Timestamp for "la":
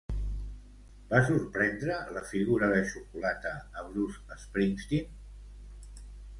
2.17-2.23